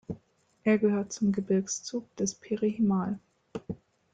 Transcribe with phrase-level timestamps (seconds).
[0.63, 3.19] Er gehört zum Gebirgszug des Peri Himal.